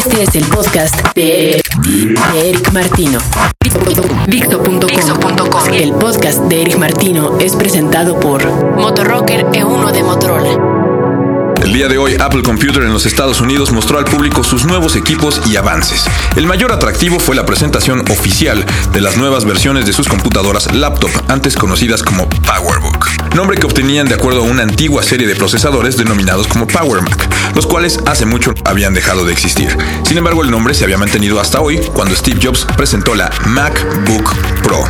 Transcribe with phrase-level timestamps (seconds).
[0.00, 1.60] Este es el podcast de,
[2.34, 3.18] Eric Martino.
[4.28, 5.74] Dixo.com.
[5.74, 10.79] El podcast de Eric Martino es presentado por Motorrocker E1 de Motorola.
[11.70, 14.96] El día de hoy, Apple Computer en los Estados Unidos mostró al público sus nuevos
[14.96, 16.04] equipos y avances.
[16.34, 21.12] El mayor atractivo fue la presentación oficial de las nuevas versiones de sus computadoras laptop,
[21.28, 23.06] antes conocidas como PowerBook,
[23.36, 27.68] nombre que obtenían de acuerdo a una antigua serie de procesadores denominados como PowerMac, los
[27.68, 29.68] cuales hace mucho habían dejado de existir.
[30.02, 34.34] Sin embargo, el nombre se había mantenido hasta hoy, cuando Steve Jobs presentó la MacBook
[34.64, 34.82] Pro.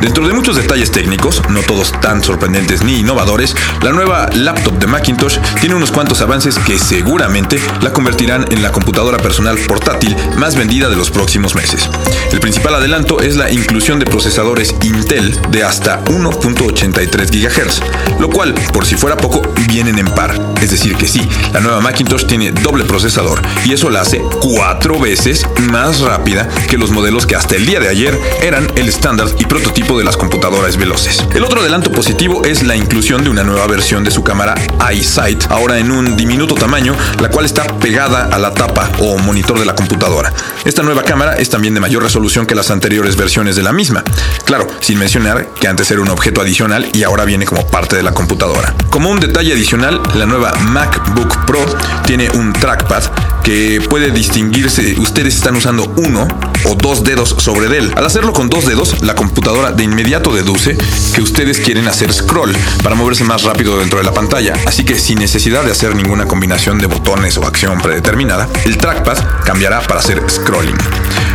[0.00, 4.86] Dentro de muchos detalles técnicos, no todos tan sorprendentes ni innovadores, la nueva laptop de
[4.86, 10.56] Macintosh tiene unos cuantos avances que seguramente la convertirán en la computadora personal portátil más
[10.56, 11.86] vendida de los próximos meses.
[12.32, 18.54] El principal adelanto es la inclusión de procesadores Intel de hasta 1.83 GHz, lo cual,
[18.72, 20.34] por si fuera poco, vienen en par.
[20.62, 24.98] Es decir, que sí, la nueva Macintosh tiene doble procesador y eso la hace cuatro
[24.98, 29.28] veces más rápida que los modelos que hasta el día de ayer eran el estándar
[29.38, 31.24] y prototipo de las computadoras veloces.
[31.34, 34.54] El otro adelanto positivo es la inclusión de una nueva versión de su cámara
[34.92, 39.58] iSight, ahora en un diminuto tamaño, la cual está pegada a la tapa o monitor
[39.58, 40.32] de la computadora.
[40.64, 44.04] Esta nueva cámara es también de mayor resolución que las anteriores versiones de la misma.
[44.44, 48.02] Claro, sin mencionar que antes era un objeto adicional y ahora viene como parte de
[48.02, 48.74] la computadora.
[48.90, 51.64] Como un detalle adicional, la nueva MacBook Pro
[52.06, 53.02] tiene un trackpad
[53.42, 56.28] que puede distinguirse ustedes están usando uno
[56.64, 57.92] o dos dedos sobre él.
[57.96, 60.76] Al hacerlo con dos dedos, la computadora de inmediato deduce
[61.14, 64.52] que ustedes quieren hacer scroll para moverse más rápido dentro de la pantalla.
[64.66, 69.16] Así que sin necesidad de hacer ninguna combinación de botones o acción predeterminada, el trackpad
[69.42, 70.76] cambiará para hacer scrolling.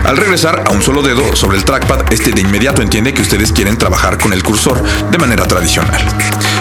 [0.04, 3.52] Al regresar a un solo dedo sobre el trackpad, este de inmediato entiende que ustedes
[3.52, 4.80] quieren trabajar con el cursor
[5.10, 6.00] de manera tradicional.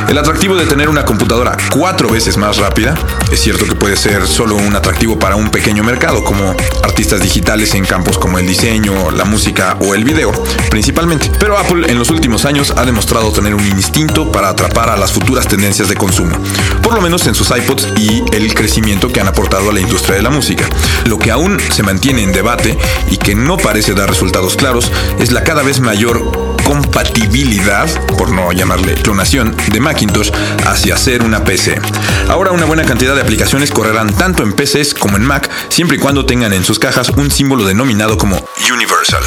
[0.09, 2.95] El atractivo de tener una computadora cuatro veces más rápida,
[3.33, 7.75] es cierto que puede ser solo un atractivo para un pequeño mercado como artistas digitales
[7.75, 10.31] en campos como el diseño, la música o el video,
[10.71, 11.31] principalmente.
[11.39, 15.13] Pero Apple en los últimos años ha demostrado tener un instinto para atrapar a las
[15.13, 16.37] futuras tendencias de consumo,
[16.83, 20.17] por lo menos en sus iPods y el crecimiento que han aportado a la industria
[20.17, 20.69] de la música.
[21.07, 22.79] Lo que aún se mantiene en debate
[23.11, 27.89] y que no parece dar resultados claros es la cada vez mayor compatibilidad,
[28.19, 30.31] por no llamarle clonación, de Macintosh
[30.67, 31.81] hacia ser una PC.
[32.29, 36.01] Ahora una buena cantidad de aplicaciones correrán tanto en PCs como en Mac, siempre y
[36.01, 38.41] cuando tengan en sus cajas un símbolo denominado como
[38.73, 39.23] Universal.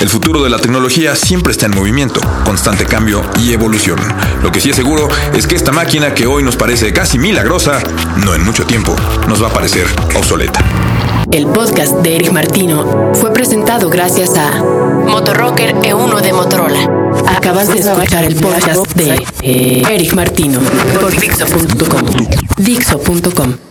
[0.00, 3.98] El futuro de la tecnología siempre está en movimiento, constante cambio y evolución.
[4.42, 7.80] Lo que sí es seguro es que esta máquina que hoy nos parece casi milagrosa,
[8.24, 8.94] no en mucho tiempo
[9.26, 10.60] nos va a parecer obsoleta.
[11.32, 14.62] El podcast de Eric Martino fue presentado gracias a
[15.06, 16.80] Motorrocker E1 de Motorola.
[17.36, 20.60] Acabas de escuchar el podcast de Eric Martino
[21.00, 22.02] por Dixo.com.
[22.56, 23.67] Dixo.com.